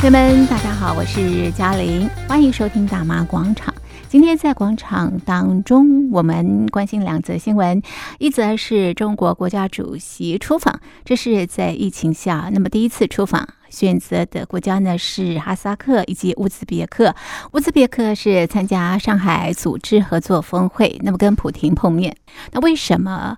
[0.00, 3.74] 朋友们，大家好，我是嘉玲，欢迎收听大妈广场。
[4.08, 7.82] 今天在广场当中，我们关心两则新闻，
[8.18, 17.14] 一则是中国国家主席出访，这是在疫情下，那么第一次出访，选择的国家呢是哈萨克以及乌兹别克。
[17.52, 22.16] 乌兹别克是参加上海组织合作峰会，那么跟普亭碰面，
[22.52, 23.36] 那为什么？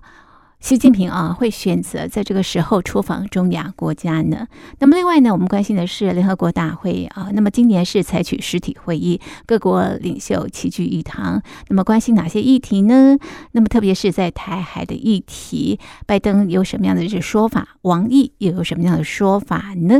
[0.63, 4.47] 习近平啊，会选择在这个时候出访中亚国家呢？
[4.79, 7.29] 那么另外呢，我们关心的是联合国大会啊。
[7.33, 11.43] 那么今年是采取实体会议，各国领袖齐聚一堂。
[11.67, 13.17] 那么关心哪些议题呢？
[13.51, 17.67] 那么特别是在台海的议题，拜登有什么样的这说法？
[17.81, 19.99] 王毅又有什么样的说法呢？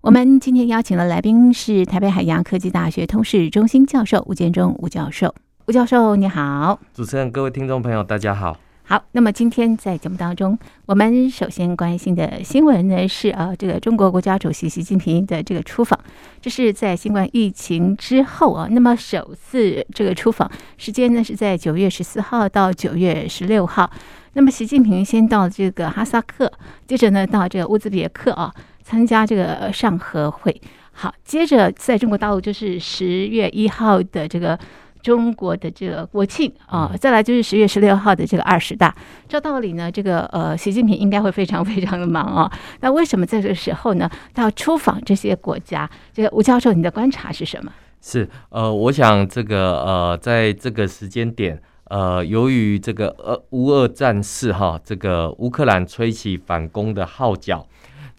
[0.00, 5.34] 我们今天邀请的来宾是台北海洋科技大学通识中心教授吴建忠吴教授。
[5.66, 8.56] 吴教授你好，主持人、各位听众朋友，大家好。
[8.90, 16.00] 好，那么今天在节目当中，我们首先关心的新闻呢是呃，这个中国国家主席习近平的这个出访，
[16.40, 23.90] 这是在新冠疫情之后啊，那么首次这个出访时间呢是在九月十四号到九月十六号。
[24.32, 26.50] 那么习近平先到这个哈萨克，
[26.86, 28.50] 接着呢到这个乌兹别克啊
[28.82, 30.62] 参加这个上合会。
[30.92, 34.58] 好，接着在中国大陆就是十月一号的这个。
[35.08, 38.94] 中国的这个国庆啊，再来就是十月十六号的这个二十大。
[39.26, 42.52] 照道理呢，这个呃，习近平应该会非常非常的忙啊。
[42.80, 45.88] 那为什么在这个时候呢，他要出访这些国家？
[46.12, 47.72] 这个吴教授，你的观察是什么？
[48.02, 57.66] 是呃，我想这个呃，在这个时间点，呃，由于这个呃乌俄战事哈，这个乌克兰吹起反攻的号角，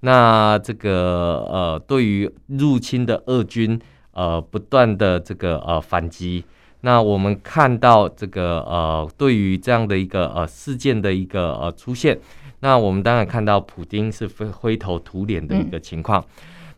[0.01, 3.79] 那这个呃，对于入侵的俄军
[4.13, 6.43] 呃，不断的这个呃反击。
[6.81, 12.17] 那我们看到这个呃，对于这样的一个呃事件的一个呃出现，
[12.61, 16.21] 那我们当然看到普丁是灰灰头土脸的一个情况。
[16.21, 16.25] 嗯、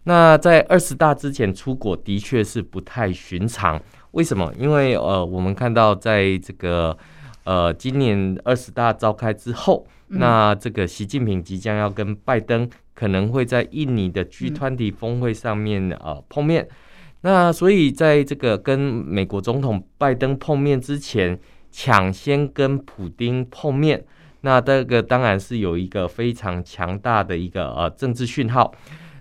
[0.05, 3.79] 那在二十大之前出国的确是不太寻常。
[4.11, 4.51] 为什么？
[4.57, 6.97] 因为呃，我们看到在这个
[7.43, 16.67] 呃今年二十大召开之后，嗯、那这个习近平即将要跟拜登可能会在印尼的 G20 峰会上面呃碰面。
[17.21, 21.39] 那所以，在这个跟美国总统拜登碰面之前，
[21.71, 24.03] 抢先跟普丁碰面，
[24.41, 28.73] 那这个当然是有一个非常强大的一个呃政治讯号。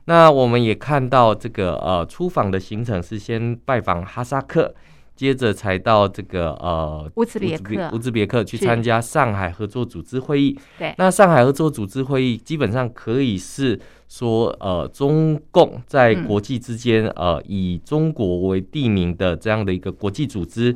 [0.07, 4.75] 那我们也看到这个呃出访的行程是先拜访哈萨克。
[5.21, 10.59] 接着才到这个呃乌兹别克，乌兹别克去参加上海合作组织会议。
[10.79, 20.75] 对，那上海合作组织会议基本上可以是说，呃，中共在国际之间，呃，以中国为地名的这样的一个国际组织。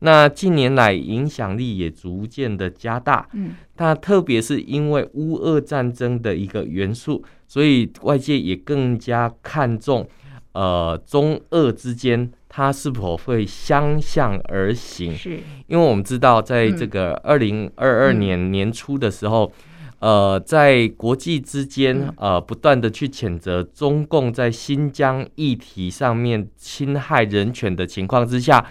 [0.00, 3.26] 那近年来影响力也逐渐的加大。
[3.32, 10.06] 嗯，那特别是因为乌俄战争的一个元素，所以外界也更加看重，
[10.52, 12.30] 呃，中俄之间。
[12.56, 15.14] 它是否会相向而行？
[15.14, 19.52] 是，因为我们知道，在这个二零二二年年初的时候，
[19.98, 28.64] 嗯、呃，在国际之间，呃，不断的去谴责中共在新疆议题上面侵害人权的情况之下，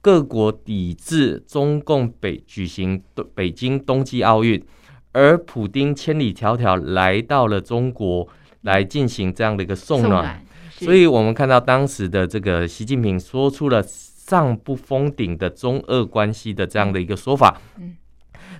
[0.00, 3.02] 各国抵制中共北举行
[3.34, 4.64] 北京冬季奥运，
[5.10, 8.28] 而普丁千里迢迢来到了中国
[8.60, 10.40] 来进行这样的一个送暖。
[10.84, 17.60] 所以，我们看到当时的这个习近平说出了“上不封顶”的中俄关系的这样的一个说法。
[17.78, 17.96] 嗯，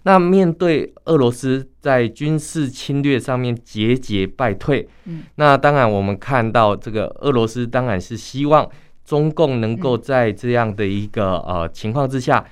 [0.03, 8.69] 那面对俄罗斯在军事侵略上面节节败退，嗯，那当然我们看到这个俄罗斯当然是希望
[9.05, 12.45] 中共能够在这样的一个呃情况之下，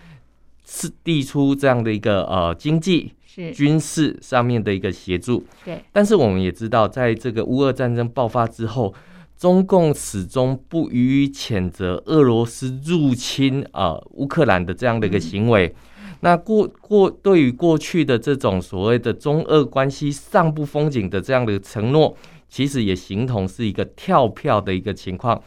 [0.67, 3.13] 是递出这样的一个呃经济、
[3.55, 5.45] 军事上面的一个协助。
[5.65, 8.95] 对，但是我们也知道，在这个乌俄战争爆发之后。
[9.43, 15.75] 中共始终不予以谴责俄罗斯入侵呃乌克兰的这样的一个行为。
[16.21, 22.17] 那过过对于过去的这种所谓的中俄关系上不封顶的这样的承诺，
[22.49, 25.43] 其实也形同是一个跳票的一个情况。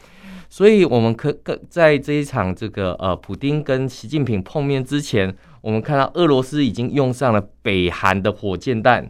[0.50, 9.10] 所以，我们可可在这一场这个呃普丁跟习近平碰面之前，我们看到俄罗斯已经用上了北韩的火箭弹，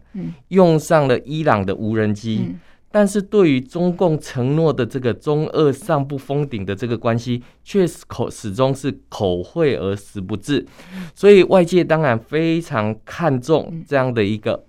[0.49, 2.55] 用上了伊朗的无人机。
[2.95, 10.65] 但是对于中共承诺的这个中俄上不封顶的这个关系，却是口始终是口惠而实不至，
[11.13, 14.63] 所以外界当然非常看重这样的一个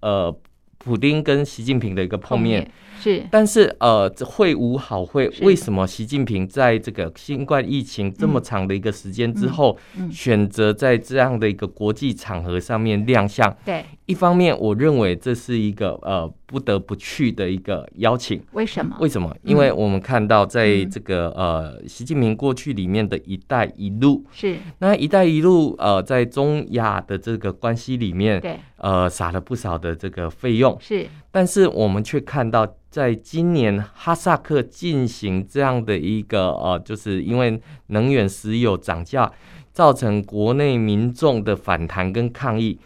[0.00, 0.32] 呃
[0.78, 2.70] 普丁跟习近平的一个碰面。
[3.00, 13.52] 是，但是呃，这会无好会，为什么习近平在这个新冠疫情这么长的一个时间之后，嗯嗯嗯、选择在这样的一个国际场合上面亮相？
[13.64, 18.42] 对，一方面我认为这是一个呃不得不去的一个邀请。
[18.52, 18.94] 为什么？
[19.00, 19.34] 为什么？
[19.42, 32.68] 因为我们看到在这个呃习近平过去里面的一带一路是，那一带一路呃在中亚的这个关系里面，对，呃撒了不少的这个费用是，但是我们却看到。
[32.92, 39.32] 在今年哈萨克进行这样的一个呃，就是因为能源石油涨价，
[39.72, 42.78] 造成国内民众的反弹跟抗议。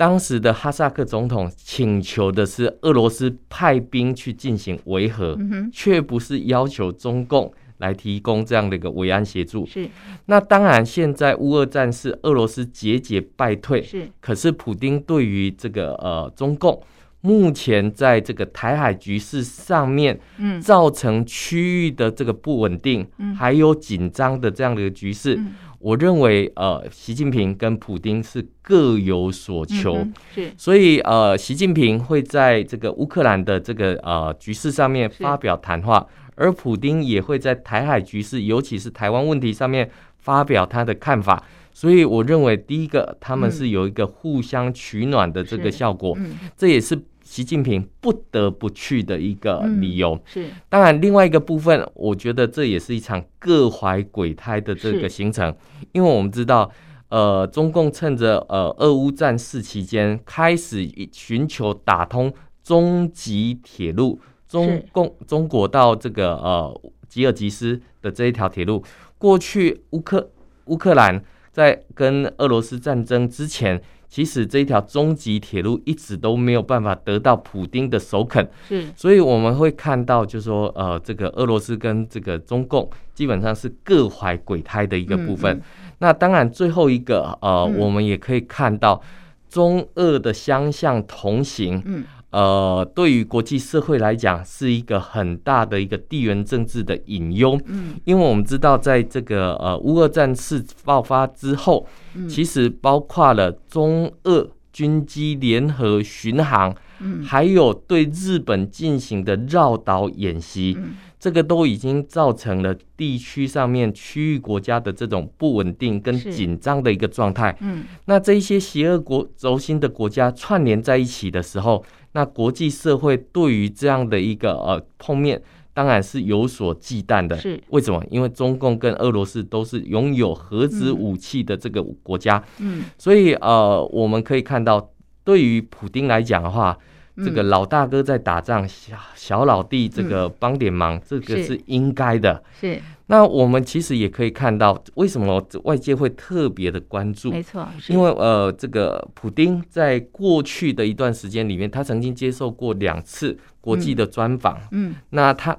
[0.00, 5.36] 当时的哈萨克总统请求的是俄罗斯派兵去进行维和，
[5.70, 9.66] 却不是要求中共来提供这样的一个维安协助。
[9.66, 9.86] 是。
[10.24, 13.82] 那当然，现在乌俄战事，俄罗斯节节败退。
[13.82, 14.08] 是。
[14.22, 16.82] 可是普丁对于这个呃中共。
[17.22, 41.42] 目前在这个台海局势上面，嗯，造成区域的这个不稳定，嗯，还有紧张的这样的一个局势，嗯，我认为呃，习近平跟普京是各有所求，嗯，是，所以呃，习近平会在这个乌克兰的这个呃局势上面发表谈话，而普京也会在台海局势，尤其是台湾问题上面发表他的看法。
[41.72, 47.00] 所以我认为，第一个他们是有一个互相取暖的这个效果，嗯，这也是
[47.30, 50.20] 习近平不得不去的一个理由。
[50.26, 55.54] 是，当然另外一个部分，我觉得这也是一场各怀鬼胎的这个行程，
[55.92, 56.68] 因为我们知道，
[57.08, 62.34] 呃，中共趁着呃俄乌战事期间，开始寻求打通
[62.64, 64.18] 中吉铁路，
[64.48, 68.82] 中共中国到这个呃吉尔吉斯的这一条铁路，
[69.18, 70.32] 过去乌克
[70.64, 71.22] 乌克兰。
[71.52, 85.56] 在跟俄罗斯战争之前，其实这一条中吉铁路一直都没有办法得到普丁的首肯，是，所以我们会看到，就是说，呃，这个俄罗斯跟这个中共基本上是各怀鬼胎的一个部分。
[85.56, 85.62] 嗯嗯，
[86.00, 89.00] 那当然，最后一个，呃，嗯、我们也可以看到
[89.48, 92.04] 中俄的相向同行，嗯。
[92.30, 97.60] 呃，对于国际社会来讲，是一个很大的一个地缘政治的隐忧。
[97.66, 110.76] 嗯，因为我们知道，在这个呃乌俄战事爆发之后，嗯，其实包括了中俄军机联合巡航，嗯，还有对日本进行的绕岛演习。
[110.78, 117.54] 嗯这个都已经造成了地区上面区域国家的这种不稳定跟紧张的一个状态。
[117.60, 125.42] 嗯，那这一些邪恶国轴心的国家串联在一起的时候，那国际社会对于这样的一个呃碰面，
[125.74, 127.36] 当然是有所忌惮的。
[127.36, 128.02] 是为什么？
[128.10, 132.42] 因为中共跟俄罗斯都是拥有核子武器的这个国家。
[132.60, 134.90] 嗯，所以呃，我们可以看到，
[135.22, 136.78] 对于普丁来讲的话。
[137.16, 142.42] 这个老大哥在打仗，小小老弟这个帮点忙，嗯、这个是应该的。
[142.58, 142.80] 是。
[143.06, 147.30] 那我们其实也可以看到，为什么外界会特别的关注？
[147.30, 154.58] 没错，因为呃，这个普丁在过去的一段时间里面，他曾经接受过两次国际的专访。
[154.70, 154.94] 嗯。
[155.10, 155.56] 那他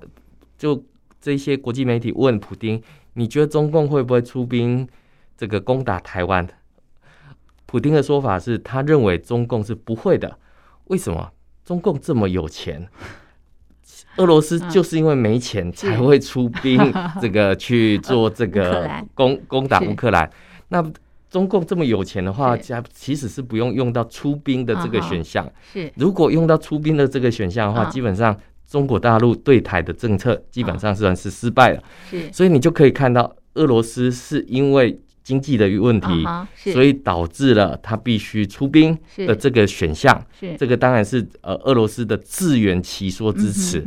[0.57, 0.83] 就
[1.19, 2.81] 这些国际媒体问普丁
[3.13, 4.87] ：“你觉得中共会不会出兵
[5.37, 6.47] 这个攻打台湾？”
[7.67, 10.37] 普丁的说法是他认为中共是不会的。
[10.85, 11.31] 为什么？
[11.71, 12.85] 中共这么有钱，
[14.17, 16.77] 俄罗斯就是因为没钱才会出兵，
[17.21, 20.29] 这个去做这个攻攻打乌克兰。
[20.67, 20.83] 那
[21.29, 25.49] 中共这么有钱的话，其实是不用用到出兵的这个选项。
[25.71, 28.37] 是，如果用到出兵的这个选项的话，基本上
[28.69, 31.81] 中国大陆对台的政策基本上算是失败了。
[32.09, 34.99] 是，所以你就可以看到俄罗斯是因为。
[35.23, 36.07] 经济的问题，
[36.55, 40.19] 所以导致了他必须出兵的这个选项。
[40.39, 40.55] 是。
[40.57, 43.83] 这个当然是呃俄罗斯的自圆其说之词。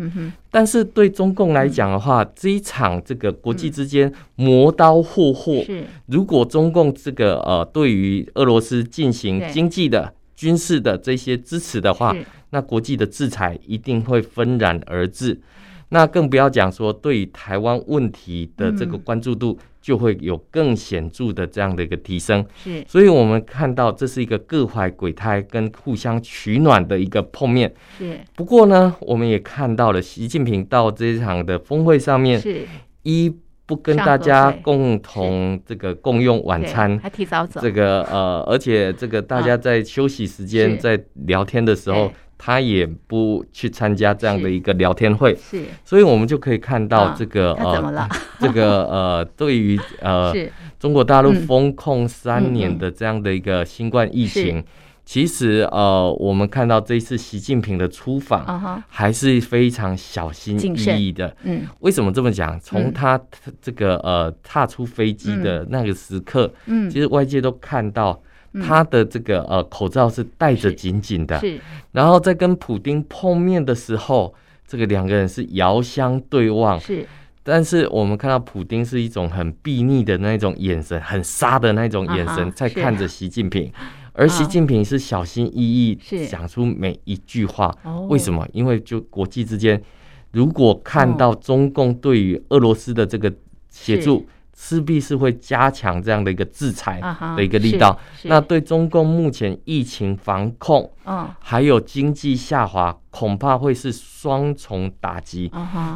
[0.51, 5.65] 但是对中共来讲的话，这一场这个国际之间磨刀霍霍，
[6.07, 12.15] 如果中共这个呃对于俄罗斯进行经济的、军事的这些支持的话，
[12.51, 15.41] 那国际的制裁一定会纷然而至。
[15.89, 22.43] 那更不要讲说，对台湾问题的这个关注度，就会有更显著的这样的一个提升。
[22.57, 27.71] 是，所以我们看到这是一个各怀鬼胎跟互相取暖的一个碰面。
[27.99, 32.67] 是，不过呢，我们也看到了习近平到这一场的峰会上面，是，
[33.03, 33.31] 一
[33.67, 37.61] 不跟大家共同这个共用晚餐，还提早走。
[37.61, 42.11] 这个呃，而且这个大家在休息时间在聊天的时候。
[42.45, 50.31] 他也不去参加这样的一个聊天会，是，所以我们就可以看到这个呃，这个 呃，对于呃
[50.79, 54.63] 中国大陆封控三年的这样的一个新冠疫情，
[55.07, 61.35] 其实呃，我们看到这一次习近平的出访，还是非常小心翼翼的。
[61.45, 62.61] 嗯，为什么这么讲？
[62.61, 63.19] 从他
[63.63, 68.21] 这个呃踏出飞机的那个时刻，嗯，其实外界都看到
[68.63, 71.39] 他的这个呃口罩是戴着紧紧的。
[71.41, 71.61] 是，
[71.93, 74.35] 然后在跟普丁碰面的时候，
[74.67, 76.79] 这个两个人是遥相对望。
[76.79, 77.07] 是，
[77.43, 83.73] 但是我们看到普丁是一种很睥睨的那种眼神，很杀的那种眼神，在看着习近平。
[84.17, 87.77] 而习近平是小心翼翼讲出每一句话，
[88.09, 88.47] 为什么？
[88.53, 89.83] 因为就国际之间，
[90.31, 93.33] 如果看到中共对于俄罗斯的这个
[93.71, 94.25] 协助，
[94.57, 97.01] 势必是会加强这样的一个制裁
[97.37, 97.99] 的一个力道。
[98.23, 100.91] 那对中共目前疫情防控，
[101.39, 105.51] 还有经济下滑，恐怕会是双重打击。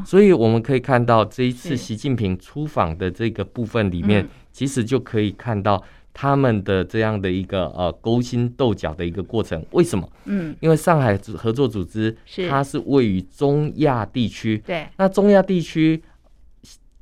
[0.05, 5.83] 所以我们可以看到这一次习近平出访的这个部分里面，其实就可以看到。
[6.21, 10.11] 他们的这样的一个呃勾心斗角的一个过程，为什么？
[10.25, 12.17] 嗯，因为上海合作组织
[12.51, 16.03] 它是位于中亚地区，对，那中亚地区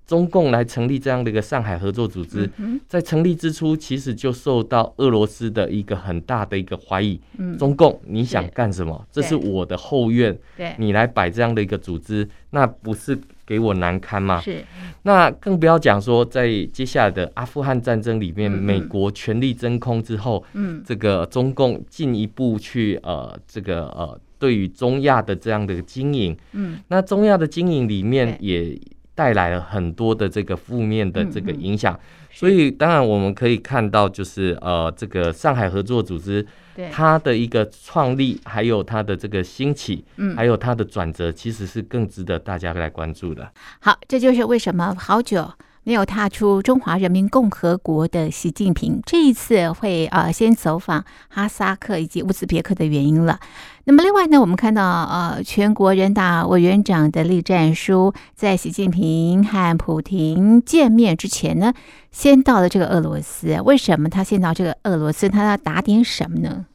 [0.07, 2.49] 中共来成立这样的一个上海合作组织，
[2.87, 7.21] 在成立之初其实就受到俄罗斯的一个很大的一个怀疑。
[7.39, 9.05] 嗯，中共你想干什么？
[9.11, 13.19] 这是我的后院，对，你来摆这样的一个组织，那不是。
[13.47, 14.41] 给我难堪吗？
[14.41, 14.65] 是，
[15.03, 28.77] 那更不要讲说，在接下来的阿富汗战争里面，美国全力真空之后，嗯，这个中共进一步去呃，这个呃，对于中亚的这样的经营，嗯，那中亚的经营里面也
[29.17, 31.99] 带来了很多的这个负面的这个影响，
[32.31, 36.47] 所以当然我们可以看到，就是呃，这个上海合作组织。
[36.93, 43.51] 它的一个创立，还有它的这个兴起，嗯，还有它的转折，其实是更值得大家来关注的。
[43.81, 45.51] 好，这就是为什么好久
[45.87, 53.39] 没有踏出中华人民共和国的习近平，这一次会呃先走访哈萨克以及乌兹别克的原因了。
[53.85, 61.73] 那么另外呢，我们看到呃全国人大委员长的栗战书，在习近平和普丁见面之前呢，
[62.11, 63.61] 先到了这个俄罗斯。
[63.61, 65.29] 为什么他先到这个俄罗斯？
[65.29, 66.67] 他要打点什么呢？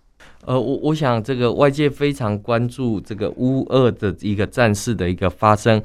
[0.46, 5.80] 呃，我我想这个外界非常关注这个乌俄的一个战事的一个发生。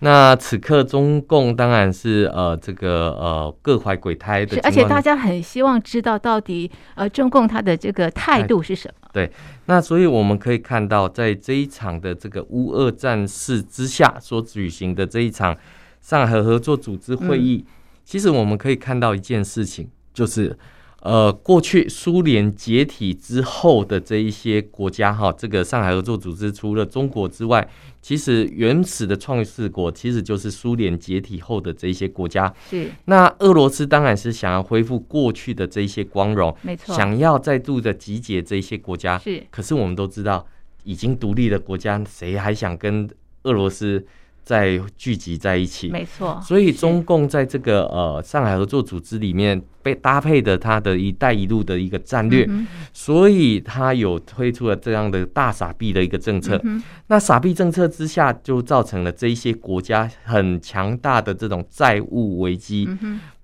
[0.00, 9.08] 那此刻中共当然是呃这个呃各怀鬼胎的，而且大家很希望知道到底呃中共他的这个态度是什么？
[9.14, 9.32] 对，
[9.64, 15.56] 那所以我们可以看到，在这一场的这个乌俄战事之下所举行的这一场
[16.02, 17.72] 上海合作组织会议，嗯、
[18.04, 20.58] 其实我们可以看到一件事情，就是。
[21.02, 27.68] 呃，过去苏联解体之后的这一些国家，哈，这个上海合作组织除了中国之外，
[28.00, 32.54] 其实原始的创世国其实就是苏联解体后的这一些国家。
[32.70, 32.88] 是。
[33.06, 39.18] 那俄罗斯当然是想要恢复过去的这一些光荣，没错，想要再度的集结这一些国家。
[39.18, 39.42] 是。
[39.50, 40.46] 可是我们都知道，
[40.84, 43.10] 已经独立的国家，谁还想跟
[43.42, 44.06] 俄罗斯？
[44.44, 46.40] 在聚集在一起，没错。
[46.42, 52.48] 所以中共在这个呃上海合作组织里面被搭配的它的一带一路的一个战略，
[52.92, 56.60] 所以它有推出了这样的大傻币的一个政策。
[57.06, 62.88] 那傻币政策之下，就造成了这一些国家很强大的这种债务危机。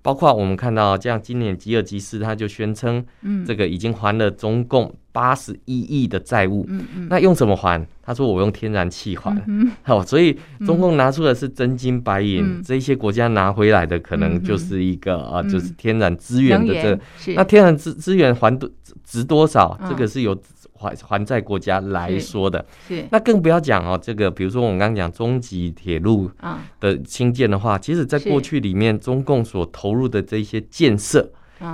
[0.01, 6.65] 包括我们看到，像今年吉尔吉斯他就宣称，嗯这个已经还了中共八十一亿的债务。
[6.69, 7.85] 嗯那用什么还？
[8.01, 9.35] 他说我用天然气还。
[9.83, 16.99] 好，所以中共拿出的是真金白银，这些国家拿回来的可能就是一个啊，就是天然资源的这。
[17.35, 18.69] 那天然资资源还多
[19.03, 19.79] 值多少？
[19.87, 20.37] 这个是由。
[20.81, 23.99] 还还债国家来说的，是那更不要讲哦。
[24.01, 26.31] 这个比如说我们刚刚讲中吉铁路
[26.79, 31.29] 的兴建的话，其实在过去里面，中共所投入的这些建设，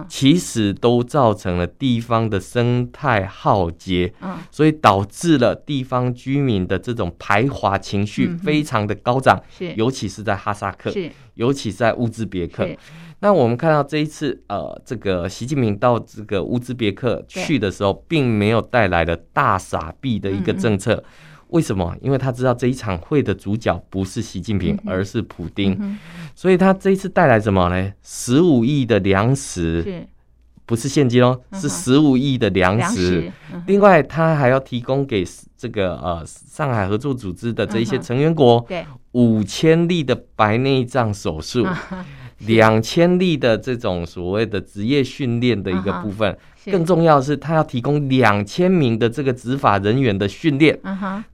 [0.08, 4.14] 其实都造成了地方的生态浩劫，
[4.52, 9.42] 所以导致了地方居民的这种排华情绪非常的高涨，
[9.76, 10.92] 尤其是在哈萨克，
[11.36, 12.68] 尤其是在乌兹别克。
[13.20, 21.04] 那我们看到这一次，呃，这个习近平到这个乌兹别克去的时候，并没有带来了大傻币的一个政策。
[21.56, 21.96] 为什么？
[22.02, 25.98] 因为他知道这一场会的主角不是习近平，而是普丁。
[26.36, 27.94] 所以他这一次带来什么呢？
[28.04, 30.06] 十五亿的粮食，
[30.66, 33.32] 不是现金哦，是十五亿的粮食。
[33.68, 38.68] 另外，他还要提供给这个呃上海合作组织的这一些成员国，
[39.14, 41.66] 五千例的白内障手术。
[42.48, 50.80] 两千例的这种所谓的职业训练的一个部分，更重要的是，他要提供两千名的这个执法人员的训练。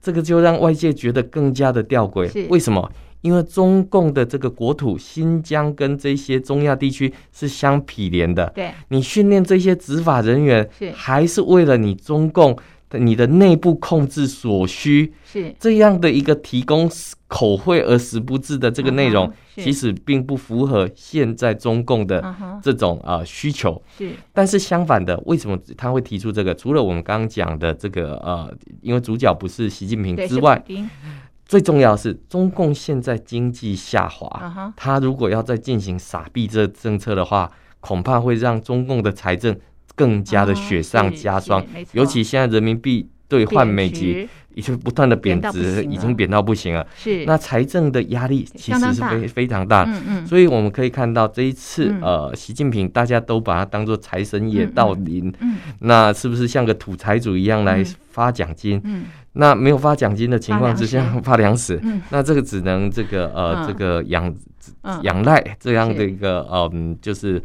[0.00, 2.48] 这个就让外界觉得更加的吊诡。
[2.48, 2.90] 为什么？
[3.22, 12.60] 因为中共的这个国土新疆跟这些中亚地区是相毗连的，对，你训练这些执法人员还是为了你中共的
[12.98, 16.90] 你的内部控制所需，是这样的一个提供
[17.26, 23.80] 口惠而实不至的这个内容，其实并不符合现在中共的这种呃需求。
[23.96, 26.54] 是，但是相反的，为什么他会提出这个？
[26.54, 30.62] 除了我们刚刚讲的这个呃，因为主角不是习近平之外。
[31.44, 39.54] 最重要的是，中共现在经济下滑，他如果要再进行傻币这政策的话，恐怕会让中共的财政
[39.94, 41.64] 更加的雪上加霜。
[41.92, 46.86] 尤其现在人民币兑换美金已经不断的贬值，已经贬到不行了。
[46.94, 49.84] 是，那财政的压力其实是非非常大。
[49.84, 50.26] 嗯嗯。
[50.26, 55.32] 所以我们可以看到这一次，呃，习近平大家都把他当做财神爷到临。
[55.40, 55.56] 嗯。
[55.80, 58.80] 那是不是像个土财主一样来发奖金？
[58.84, 59.04] 嗯。
[59.34, 61.80] 那没有发奖金的情况之下，发粮食，
[62.10, 64.30] 那这个只能这个呃，这个养
[65.00, 67.42] 仰赖这样的一个嗯，就是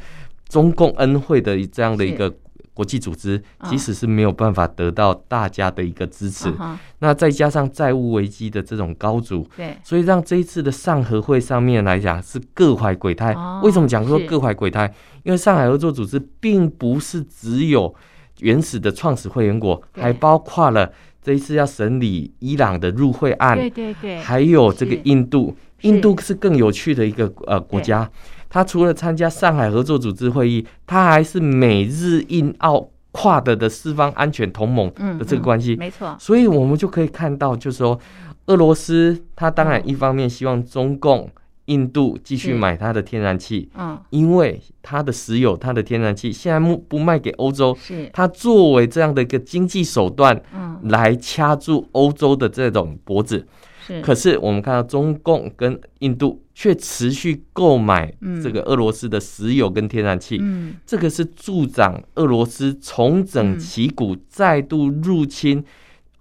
[0.47, 2.33] 中共恩惠的这样的一个
[2.73, 6.53] 国际组织，即使是没有办法得到大家的一个支持，
[6.99, 13.35] 那再加上债务危机的这种高筑，对，所以让这一次的上合会上面来讲是各怀鬼胎。
[13.63, 14.93] 为什么讲说各怀鬼胎？
[15.23, 17.93] 因为上海合作组织并不是只有
[18.39, 20.91] 原始的创始会员国，还包括了。
[21.19, 28.09] 这一次要审理伊朗的入会案，对对对，还有这个印度，印度是更有趣的一个呃国家。
[28.49, 36.15] 他除了参加上海合作组织会议，他还是美日印澳跨的的四方安全同盟的这个关系，没错。
[36.19, 37.99] 所以我们就可以看到，就是说，
[38.45, 41.29] 俄罗斯他当然一方面希望中共。
[41.67, 48.09] 印度继续买它的天然气，嗯，因为它的石油、它的天然气现在不卖给欧洲，是。
[48.11, 53.45] 它作为这样的一个经济手段，嗯，来掐住欧洲的这种脖子。
[53.85, 65.63] 是，可是我们看到中共跟印度却持续购买这个俄罗斯的石油跟天然气，嗯，这个是助长俄罗斯重整旗鼓、再度入侵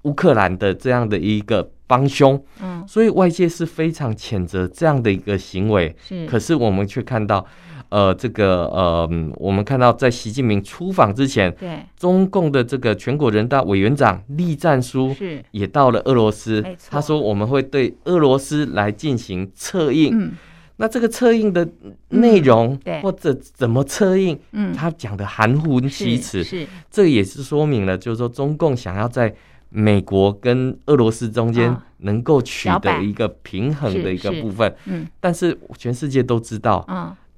[0.07, 1.71] 乌克兰的这样的一个。
[1.89, 6.27] 帮凶，嗯，所以外界是非常谴责这样的一个行为，是。
[6.27, 7.47] 可是我们却看到，
[7.91, 15.41] 呃，这个呃，我们看到在习近平出访之前，对，中共的这个全国人大委员长栗战书是。
[15.53, 16.61] 也到了俄罗斯，
[16.91, 20.33] 他说我们会对俄罗斯来进行策应，嗯，
[20.79, 21.69] 那这个策应的
[22.09, 26.67] 内容，对，或者怎么策应，嗯，他讲的含糊其辞，是。
[26.91, 29.33] 这也是说明了，就是说中共想要在。
[29.69, 36.87] 美国跟俄罗斯中间能够取得一个平衡的一个部分，嗯，但是全世界都知道，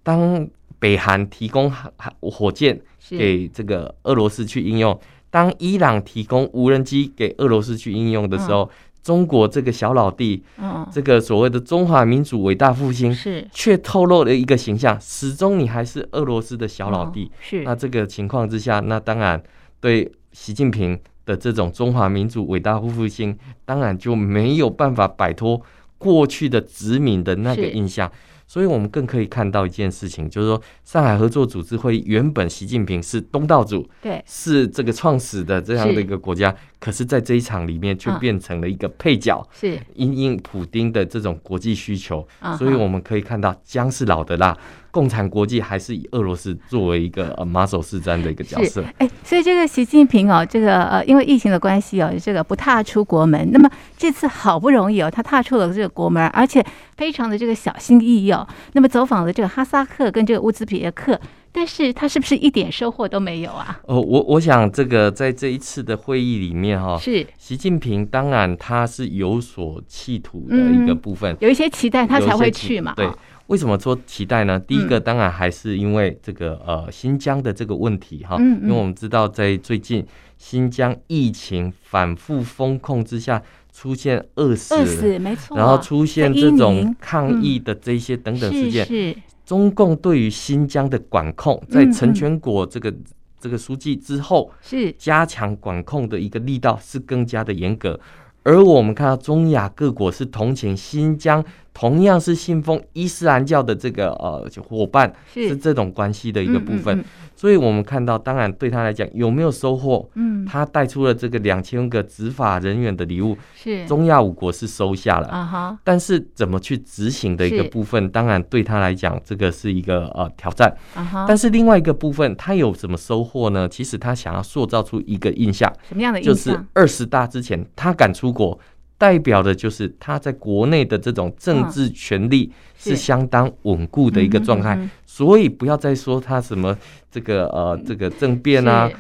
[0.03, 0.47] 当
[0.79, 1.73] 北韩提供
[2.21, 4.99] 火箭给这个俄罗斯去应用，
[5.31, 8.71] 当伊朗提供无人机给俄罗斯去应用的时候，
[9.03, 10.45] 中国这个小老弟，
[10.93, 13.49] 这个所谓的中华民族伟大复兴，是。
[13.51, 17.65] 却透露了一个形象，始终你还是俄罗斯的小老弟，是。
[17.65, 19.43] 那这个情况之下，那当然
[19.81, 20.99] 对习近平。
[21.29, 23.37] 的这种中华民族伟大复兴，
[23.67, 25.61] 当然就没有办法摆脱
[25.99, 28.11] 过去的殖民的那个印象。
[28.51, 42.27] 所以，我们更可以看到一件事情，就是说，上海合作组织会议原本习近平是东道主，对，是这个创始的这样的一个国家，可是在这一场里面却变成了一个配角，是因应普丁的这种国际需求。
[42.57, 44.57] 所以，我们可以看到姜是老的辣。
[44.91, 48.83] 共产国际还是以俄罗斯作为一个呃马首是瞻的一个角色。
[48.99, 53.51] 哎，所以这个习近平哦，这个呃，因为疫情的关系哦，这个不踏出国门。
[53.53, 56.65] 那么这次好不容易哦，他踏出了这个国门，而且
[56.97, 58.47] 非常的这个小心翼翼哦。
[58.73, 61.21] 那么走访了这个哈萨克跟这个乌兹别克，
[61.53, 63.81] 但是他是不是一点收获都没有啊？
[63.85, 72.95] 哦，我我想这个在这一次的会议里面哈、哦，是习近平当然他是有所企图的一个部分，嗯、有一些期待他才会去嘛。
[72.97, 73.07] 对。
[73.49, 74.61] 为什么说期待呢？
[74.61, 80.07] 第一个当然还是因为这个呃新疆的这个问题哈，因为我们知道在最近
[80.37, 89.17] 新疆疫情反复封控之下，出现饿死，饿死没错，然后出现这种抗议的这些等等事件，是。
[89.47, 92.95] 中共对于新疆的管控，在陈全国这个
[93.41, 94.93] 这个书记之后，是。
[94.99, 97.99] 加强管控的一个力道是更加的严格，
[98.43, 101.43] 而我们看到中亚各国是同情新疆。
[101.73, 107.05] 同样是信奉伊斯兰教的这个呃伙伴，是这种关系的一个部分。
[107.37, 110.11] 所以，我们看到，当然对他来讲有没有收获？
[110.15, 115.79] 嗯，他带出了这个两千个执法人员的礼物，是中亚五国是收下了啊哈。
[115.85, 121.27] 但是怎么去执行的一个部分，当然对他来讲，这个是一个呃挑战啊哈。
[121.29, 123.69] 但是另外一个部分，他有什么收获呢？
[123.69, 126.35] 其实他想要塑造出一个印象，什么样的印象？
[126.35, 128.59] 就是二十大之前，他敢出国。
[128.99, 132.99] 代表的就是他在国内的这种政治权力是。
[132.99, 136.77] 相当稳固的一个状态，所以不要再说他什么
[137.11, 138.91] 这个呃这个政变啊，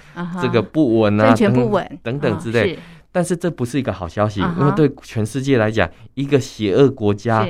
[0.40, 2.78] 这个不稳啊，政权不稳等等之类。
[3.10, 7.46] 但是这不是一个好消息，因为对全世界来讲，一个邪恶国家。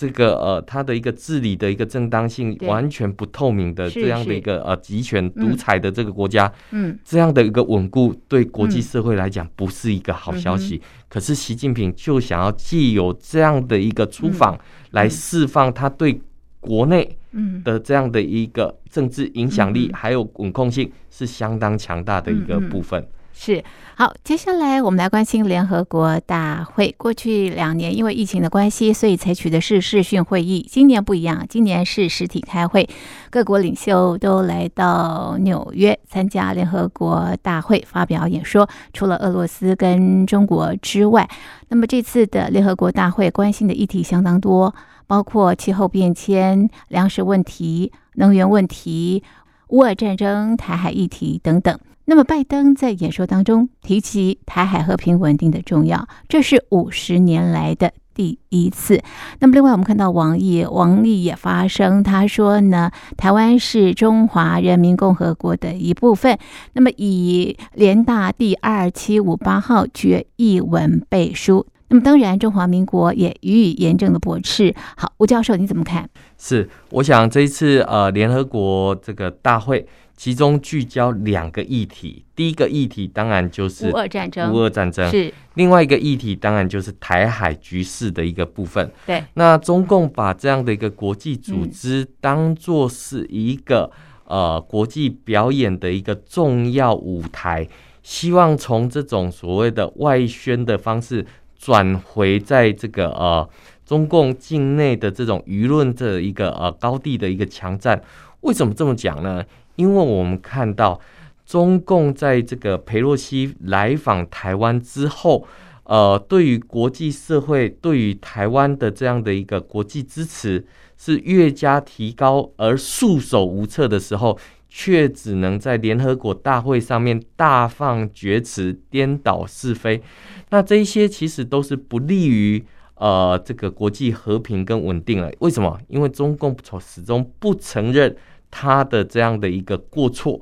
[0.00, 10.80] 这个呃，它的一个治理的一个正当性完全不透明的这样的一个呃集权独裁的这个国家，嗯，这样的一个稳固对国际社会来讲不是一个好消息。
[11.06, 14.58] 可是习近平就想要借由这样的一个出访
[14.92, 16.18] 来释放他对
[16.60, 17.18] 国内
[17.62, 23.06] 的这样的一个政治影响力还有稳控性是相当强大的一个部分。
[23.32, 23.64] 是
[23.96, 26.94] 好，接下来我们来关心联合国大会。
[26.98, 30.66] 过去两年因为疫情的关系，所以采取的是视讯会议。
[30.70, 32.88] 今年不一样，今年是实体开会，
[33.30, 38.68] 各国领袖都来到纽约参加联合国大会发表演说。
[38.92, 41.28] 除了俄罗斯跟中国之外，
[41.68, 44.74] 那么这次的联合国大会关心的议题相当多，
[45.06, 49.22] 包括气候变迁、粮食问题、能源问题、
[49.68, 51.78] 乌俄战争、台海议题等等。
[52.10, 59.00] 那么，拜登在演说当中提及台海和平稳定的重要，这是五十年来的第一次。
[59.38, 66.36] 那么，另外我们看到王毅，王毅也发声，他说呢，台湾是中华人民共和国的一部分。
[66.72, 71.64] 那么，以联大第二七五八号决议文背书。
[71.90, 74.74] 那么，当然中华民国也予以严正的驳斥。
[74.96, 76.08] 好，吴教授你怎么看？
[76.38, 79.86] 是，我想这一次呃，联合国这个大会。
[80.16, 88.92] 其中聚焦两个议题，第一个议题当然就是乌俄战争，乌俄战争是另外一个议题，当然就是台海局势的一个部分。
[89.06, 93.90] 对，那中共把这样的一个国际组织当做是一个
[94.26, 97.66] 呃国际表演的一个重要舞台，
[98.02, 101.24] 希望从这种所谓的外宣的方式
[101.60, 103.46] 转回在这个呃
[103.84, 108.00] 中共境内的这种舆论的一个呃高地的一个强占。
[108.40, 109.44] 为什么这么讲呢？
[109.76, 110.98] 因为我们看到，
[111.44, 115.46] 中共在这个裴洛西来访台湾之后，
[115.84, 120.64] 呃，对于国际社会对于台湾的这样的一个国际支持
[120.96, 124.38] 是越加提高，而束手无策的时候，
[124.70, 130.00] 却只能在联合国大会上面大放厥词、颠倒是非。
[130.48, 135.30] 那这一些其实都是不利于呃这个国际和平跟稳定了。
[135.40, 135.78] 为什么？
[135.88, 138.16] 因为中共从始终不承认。
[138.52, 140.40] 他的这样的一个过错，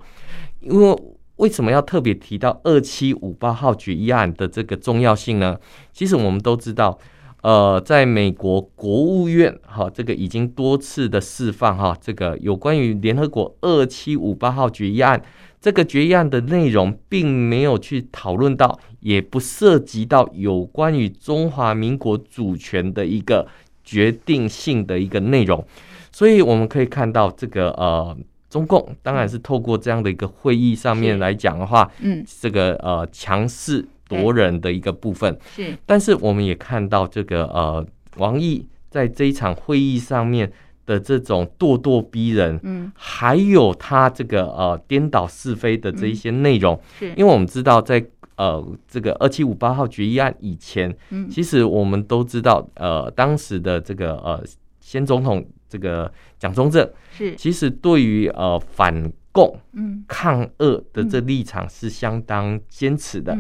[0.61, 1.03] 因为
[1.37, 5.61] 为什么要特别提到二七五八号决议案的这个重要性呢？
[5.93, 6.99] 其实我们都知道，
[7.43, 15.23] 呃，在美国国务院哈，这个已经多次的释放哈，这个有关于联合国二七五八号决议案，
[15.61, 23.47] 这个决议案的内容并没有去讨论到，也不涉及到有关于中华民国主权的一个
[23.85, 25.65] 决定性的一个内容。
[26.11, 28.17] 所以我们可以看到，这个呃，
[28.51, 35.77] 中共当然是透过这样的一个会议上面来讲的话，嗯，这个呃强势夺人的一个部分是。
[35.87, 40.51] 但是我们也看到这个呃，王毅在这一场会议上面
[40.87, 47.11] 的这种咄咄逼人，嗯，还有他这个呃颠倒是非的这一些内容，是。
[47.11, 48.05] 因为我们知道，在
[48.37, 54.43] 呃这个二七五八号决议案以前，嗯，其实我们都知道，呃，当时的这个呃
[54.81, 55.47] 先总统。
[55.71, 63.37] 这个蒋中正是其实对于呃反共、嗯抗俄的这立场是相当坚持的。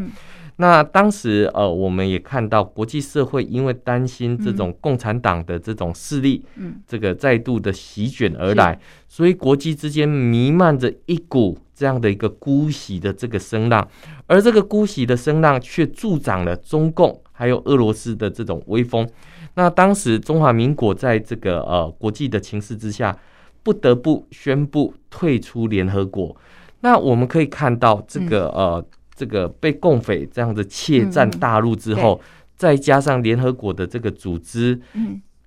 [0.60, 13.86] 那当时呃我们也看到国际社会因为担心这种共产党的这种势力，嗯这个再度的席卷而来，所以国际之间弥漫着一股这样的一个姑息的这个声浪，
[14.26, 19.08] 而这个姑息的声浪却助长了中共还有俄罗斯的这种威风。
[19.54, 23.16] 那当时中华民国在这个呃国际的情势之下，
[23.62, 26.36] 不得不宣布退出联合国。
[26.80, 28.84] 那我们可以看到这个呃
[29.18, 32.20] 这个被共匪这样子窃占大陆之后，
[32.54, 34.80] 再加上联合国的这个组织，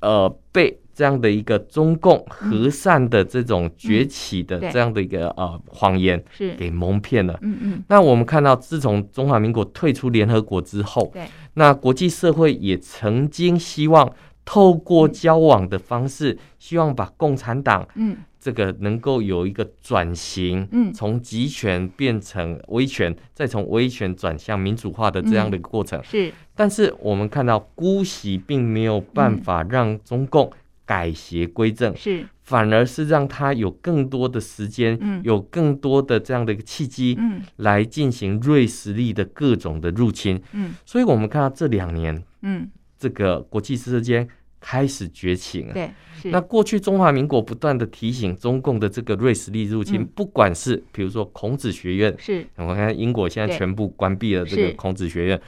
[0.02, 6.54] 呃被这样的一个中共和善的这种崛起的这样的一个呃谎言是。
[6.56, 7.40] 给蒙骗了。
[7.42, 7.84] 嗯嗯。
[7.88, 11.14] 那我们看到，自从中华民国退出联合国之后，
[11.54, 26.04] 那国际社会也曾经希望透过交往的方式，希望把共产党，嗯，这个能够有一个转型，嗯，从集权变成威权，再从威权转向民主化的这样的一个过程。
[26.04, 30.52] 是，但是我们看到姑息并没有办法让中共
[30.84, 44.28] 改邪归正，是，反而是让他有更多的时间，嗯，有更多的这样的一个契机，嗯，来进行瑞士力的各种的入侵，嗯，所以我们看到这两年嗯，这个国际之间
[44.62, 45.74] 开始觉醒了。
[45.74, 45.92] 对，
[46.32, 55.42] 那过去中华民国不断的提醒中共的这个瑞士力入侵，不管是比如说孔子学院，是，我看英国现在全部关闭了这个孔子学院。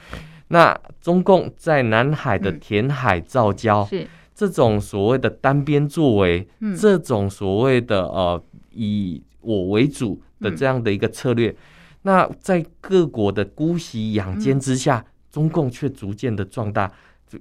[0.48, 4.06] 那中共在南海的填海造礁，是。
[4.36, 6.44] 这种所谓的单边作为，
[6.76, 11.54] 这种所谓的呃以我为主的这样的一个策略，
[12.02, 16.90] 那在各国的姑息养奸之下，中共却逐渐的壮大。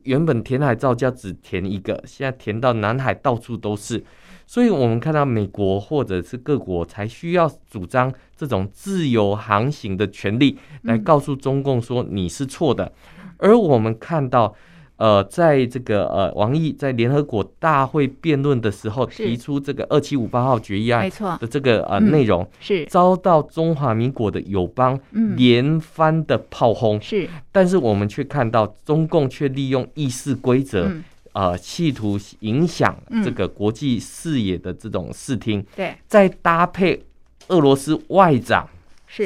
[0.03, 4.03] 原本填海造价只填一个，现在填到南海到处都是，
[4.45, 12.91] 所以我们看到美国或者是各国才需要主张这种自由航行的权利，来告诉中共说你是错的，
[13.37, 14.55] 而我们看到。
[14.97, 22.85] 呃，在这个呃，王毅在联合国大会辩论的时候提出这个二七五八号决议案的这个呃内容，是。
[22.85, 24.99] 遭到中华民国的友邦
[25.35, 30.89] 连番的炮轰，是，但是我们却看到中共却利用议事规则，
[31.33, 37.03] 呃，企图影响这个国际视野的这种视听，对，再搭配
[37.47, 38.69] 俄罗斯外长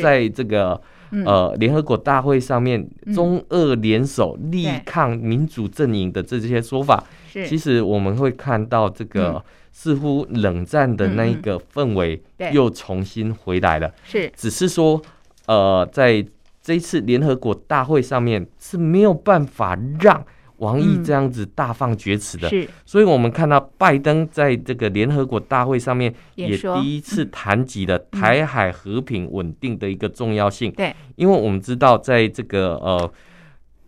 [0.02, 0.80] 在这个。
[1.26, 12.22] 呃，联合国大会上面，中俄联手力抗民主阵营的这些说法，其实我们会看到这个似乎冷战的那一个氛围
[12.52, 13.90] 又重新回来了。
[14.04, 15.02] 是，只是说，
[15.46, 16.22] 呃，在
[16.62, 20.22] 这一次联合国大会上面是没有办法让。
[20.58, 30.72] 王毅这样子大放厥词的，是，所以我们看到拜登在这个联合国大会上面也第一次谈及了台海和平稳定的一个重要性。
[30.72, 33.12] 对，因为我们知道，在这个呃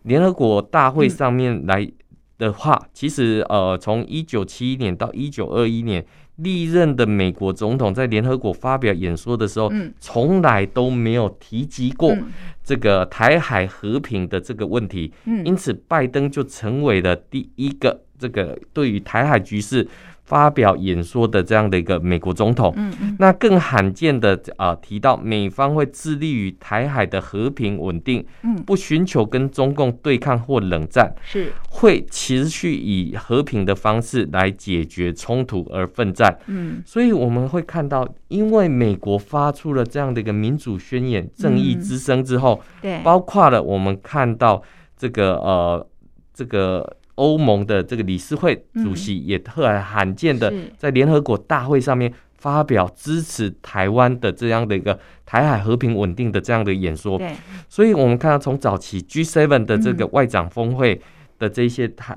[0.02, 1.90] 联合国大会上面来
[2.38, 6.04] 的话，其实呃从一九七一年到一九二一年。
[6.42, 12.16] 历任的美国总统在联合国发表演说的时候，从来都没有提及过
[12.62, 15.12] 这个台海和平的这个问题，
[15.44, 19.86] 因此拜登就成为了第一个这个对于台海局势。
[20.30, 31.52] 发表演说的这样的一个美国总统，嗯嗯，那更罕见的啊提到美方会致力于台海的和平稳定，嗯，不寻求跟中共对抗或冷战，是。
[31.70, 44.62] 会持续以和平的方式来解决冲突而奋战，嗯，所以我们会看到，因为美国发出了这样的一个民主宣言、正义之声之后，对，包括了我们看到
[44.96, 45.84] 这个呃
[46.32, 46.96] 这个。
[47.16, 57.20] 欧盟的这个理事会主席也特别罕见的在联合国大会上面发表支持台湾的这样的一个台海和平稳定的这样的演说。
[57.68, 61.00] 所以我们看到从早期 G7 的这个外长峰会
[61.38, 62.16] 的这些台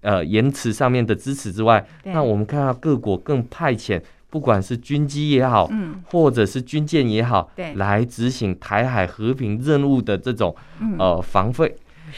[0.00, 5.70] 呃言辞上面的支持之外，那我们看到各国更派遣不管是军机也好，
[6.04, 10.54] 或者是军舰也好，来执行台海和平任务的这种
[10.98, 11.74] 呃防费。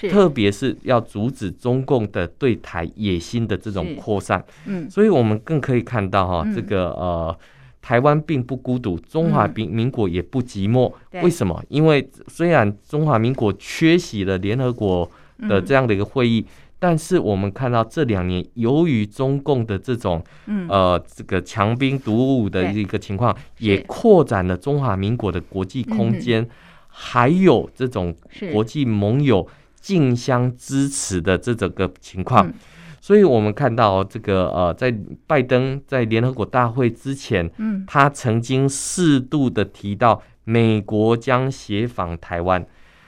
[0.09, 7.37] 特别是要阻止中共的对台野心的这种扩散，嗯，所以我们更可以看到哈，这个呃，
[7.83, 10.93] 台湾并不孤独，中华民民国也不寂寞。
[11.23, 11.63] 为什么？
[11.69, 15.11] 因为虽然中华民国缺席了联合国
[15.49, 16.45] 的这样的一个会议，
[16.79, 20.23] 但是我们看到这两年，由于中共的这种
[20.69, 26.49] 呃这个强兵黩武的一个情况，也扩展了中华民国的国际空间，
[26.89, 28.15] 还有这种
[28.53, 29.47] 国际盟友。
[29.81, 32.55] 竞相支持的这整个情况，嗯、
[33.01, 34.95] 所以我们看到这个呃，在
[35.27, 42.65] 拜登在联合国大会之前，嗯，他曾经适度的提到美国将协访台湾，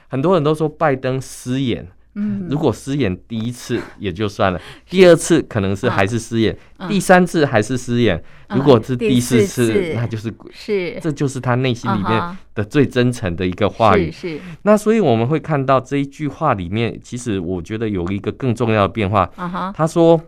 [0.08, 1.86] 很多人都说拜登失言。
[2.14, 6.54] 嗯，如果失言第一次 也就算了，第二次可能是还是失言，
[6.86, 14.12] 第三次还是失言，如果是第四次，那就是是，这就是他内心里面的最真诚的一个话语。
[14.12, 19.30] 是，那所以我们会看到这一句话里面，其实我觉得有一个更重要的变化。
[19.74, 20.20] 他说，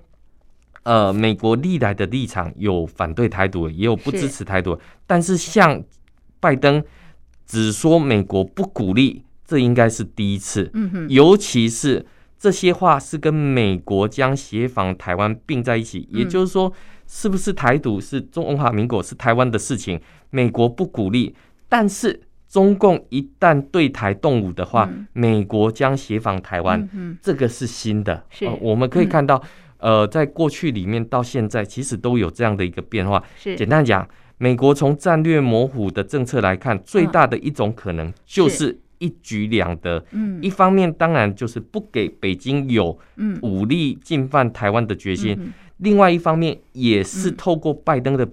[0.85, 5.83] 呃，美国历来的立场有反对台独，也有不支持台独，但是像
[6.40, 6.83] 拜登
[7.44, 9.23] 只说美国不鼓励。
[9.55, 10.69] 这应该是第一次，
[11.09, 12.05] 尤其是
[12.37, 16.73] 这些话是跟美国将协防台湾并在一起，也就是说，
[17.07, 21.33] 是不是台独是中华民国是台湾的事情，美国不鼓励，
[21.69, 28.25] 但是中共一旦对台动武的话，美国将协防台湾，这个是新的。
[28.31, 28.49] 是。
[28.61, 29.40] 我们可以看到，
[29.79, 33.23] 呃，在过去里面到现在，其实都有这样的一个变化。
[33.37, 33.55] 是。
[33.55, 38.81] 简单讲，美国从战略模糊的政策来看，最大的一种可能就是。
[39.05, 42.99] 一举两得，嗯，一方面当然就是不给北京有
[43.43, 48.33] 武力进犯台湾的决心，另外一方面也是透过拜登的表